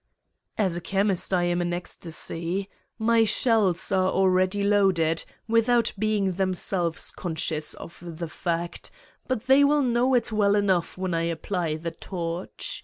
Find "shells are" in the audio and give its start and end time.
3.23-4.09